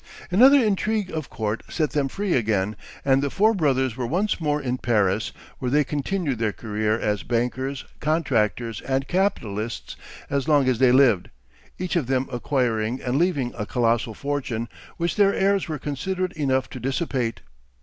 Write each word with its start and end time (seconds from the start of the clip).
Another 0.31 0.57
intrigue 0.57 1.11
of 1.11 1.29
court 1.29 1.61
set 1.69 1.91
them 1.91 2.07
free 2.07 2.33
again, 2.33 2.75
and 3.05 3.21
the 3.21 3.29
four 3.29 3.53
brothers 3.53 3.95
were 3.95 4.07
once 4.07 4.41
more 4.41 4.59
in 4.59 4.79
Paris, 4.79 5.31
where 5.59 5.69
they 5.69 5.83
continued 5.83 6.39
their 6.39 6.51
career 6.51 6.97
as 6.99 7.21
bankers, 7.21 7.85
contractors, 7.99 8.81
and 8.81 9.07
capitalists 9.07 9.95
as 10.27 10.47
long 10.47 10.67
as 10.67 10.79
they 10.79 10.91
lived, 10.91 11.29
each 11.77 11.95
of 11.95 12.07
them 12.07 12.27
acquiring 12.31 12.99
and 12.99 13.19
leaving 13.19 13.53
a 13.55 13.67
colossal 13.67 14.15
fortune, 14.15 14.67
which 14.97 15.17
their 15.17 15.35
heirs 15.35 15.67
were 15.67 15.77
considerate 15.77 16.33
enough 16.33 16.67
to 16.71 16.79
dissipate. 16.79 17.41